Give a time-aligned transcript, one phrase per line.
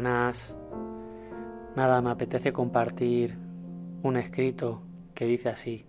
[0.00, 0.42] Nada,
[2.02, 3.36] me apetece compartir
[4.02, 4.82] un escrito
[5.14, 5.86] que dice así.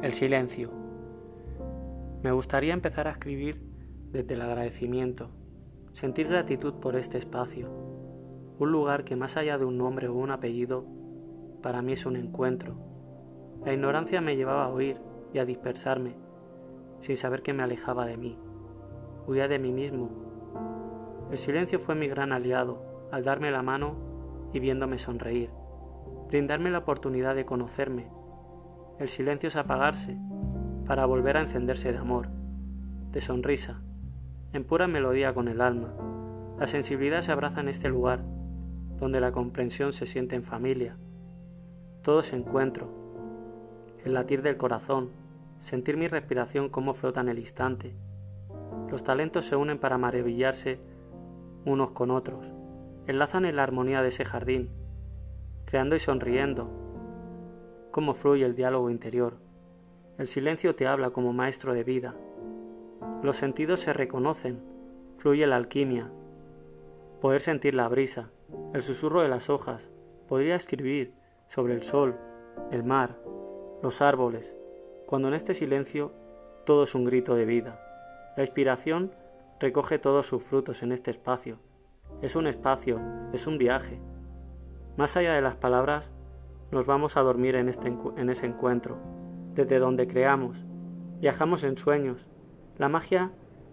[0.00, 0.70] El silencio.
[2.22, 3.60] Me gustaría empezar a escribir
[4.12, 5.30] desde el agradecimiento,
[5.92, 7.68] sentir gratitud por este espacio,
[8.58, 10.84] un lugar que más allá de un nombre o un apellido,
[11.62, 12.76] para mí es un encuentro.
[13.64, 15.00] La ignorancia me llevaba a oír
[15.32, 16.14] y a dispersarme,
[17.00, 18.38] sin saber que me alejaba de mí.
[19.26, 20.27] Huía de mí mismo
[21.30, 23.96] el silencio fue mi gran aliado al darme la mano
[24.52, 25.50] y viéndome sonreír,
[26.28, 28.08] brindarme la oportunidad de conocerme.
[28.98, 30.16] El silencio es apagarse
[30.86, 32.28] para volver a encenderse de amor,
[33.12, 33.82] de sonrisa,
[34.54, 35.94] en pura melodía con el alma.
[36.58, 38.24] La sensibilidad se abraza en este lugar,
[38.98, 40.96] donde la comprensión se siente en familia.
[42.02, 42.88] Todo es encuentro,
[44.04, 45.10] el latir del corazón,
[45.58, 47.94] sentir mi respiración como flota en el instante.
[48.90, 50.80] Los talentos se unen para maravillarse
[51.64, 52.52] unos con otros,
[53.06, 54.70] enlazan en la armonía de ese jardín,
[55.64, 56.70] creando y sonriendo.
[57.90, 59.38] Cómo fluye el diálogo interior.
[60.18, 62.14] El silencio te habla como maestro de vida.
[63.22, 64.62] Los sentidos se reconocen,
[65.18, 66.10] fluye la alquimia.
[67.20, 68.30] Poder sentir la brisa,
[68.74, 69.90] el susurro de las hojas,
[70.28, 71.14] podría escribir
[71.46, 72.16] sobre el sol,
[72.70, 73.18] el mar,
[73.82, 74.56] los árboles,
[75.06, 76.12] cuando en este silencio
[76.64, 77.80] todo es un grito de vida.
[78.36, 79.12] La inspiración
[79.60, 81.58] recoge todos sus frutos en este espacio.
[82.22, 83.00] Es un espacio,
[83.32, 84.00] es un viaje.
[84.96, 86.12] Más allá de las palabras,
[86.70, 88.98] nos vamos a dormir en, este, en ese encuentro,
[89.54, 90.64] desde donde creamos,
[91.20, 92.28] viajamos en sueños.
[92.76, 93.32] La magia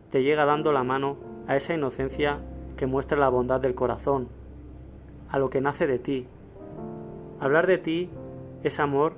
[0.10, 2.40] te llega dando la mano a esa inocencia
[2.78, 4.28] que muestra la bondad del corazón,
[5.30, 6.28] a lo que nace de ti.
[7.40, 8.10] Hablar de ti
[8.64, 9.16] es amor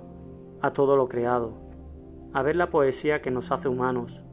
[0.62, 1.54] a todo lo creado,
[2.34, 4.24] a ver la poesía que nos hace humanos,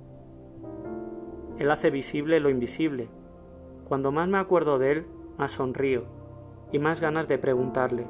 [1.58, 3.08] él hace visible lo invisible.
[3.84, 5.06] Cuando más me acuerdo de Él,
[5.38, 6.04] más sonrío
[6.72, 8.08] y más ganas de preguntarle,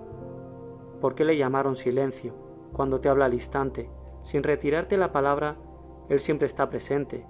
[1.00, 2.34] ¿por qué le llamaron silencio
[2.72, 3.90] cuando te habla al instante?
[4.22, 5.58] Sin retirarte la palabra,
[6.08, 7.26] Él siempre está presente.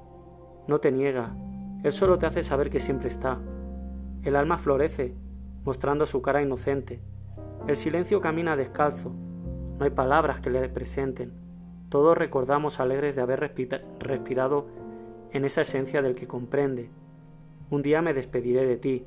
[0.68, 1.34] No te niega,
[1.82, 3.40] Él solo te hace saber que siempre está.
[4.22, 5.16] El alma florece,
[5.64, 7.02] mostrando su cara inocente.
[7.66, 9.10] El silencio camina descalzo,
[9.78, 11.32] no hay palabras que le presenten.
[11.88, 13.52] Todos recordamos alegres de haber
[13.98, 14.66] respirado
[15.34, 16.88] en esa esencia del que comprende.
[17.68, 19.04] Un día me despediré de ti,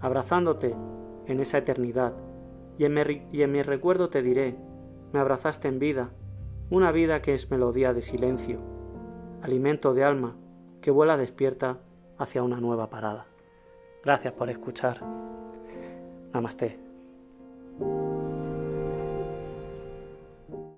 [0.00, 0.76] abrazándote
[1.26, 2.14] en esa eternidad,
[2.78, 4.56] y en, mi, recuerdo te diré,
[5.12, 6.10] me abrazaste en vida,
[6.70, 8.60] una vida que es melodía de silencio,
[9.42, 10.36] alimento de alma
[10.80, 11.80] que vuela despierta
[12.18, 13.26] hacia una nueva parada.
[14.04, 15.00] Gracias por escuchar.
[16.32, 16.91] Namaste.